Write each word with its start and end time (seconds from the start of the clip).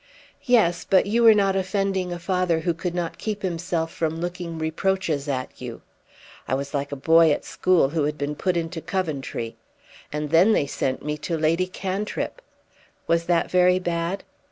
"Yes; 0.45 0.83
but 0.83 1.05
you 1.05 1.21
were 1.21 1.35
not 1.35 1.55
offending 1.55 2.11
a 2.11 2.17
father 2.17 2.61
who 2.61 2.73
could 2.73 2.95
not 2.95 3.19
keep 3.19 3.43
himself 3.43 3.93
from 3.93 4.19
looking 4.19 4.57
reproaches 4.57 5.27
at 5.27 5.61
you. 5.61 5.83
I 6.47 6.55
was 6.55 6.73
like 6.73 6.91
a 6.91 6.95
boy 6.95 7.31
at 7.31 7.45
school 7.45 7.89
who 7.89 8.05
had 8.05 8.17
been 8.17 8.33
put 8.33 8.57
into 8.57 8.81
Coventry. 8.81 9.57
And 10.11 10.31
then 10.31 10.53
they 10.53 10.65
sent 10.65 11.05
me 11.05 11.19
to 11.19 11.37
Lady 11.37 11.67
Cantrip!" 11.67 12.41
"Was 13.05 13.25
that 13.25 13.51
very 13.51 13.77
bad?" 13.77 14.23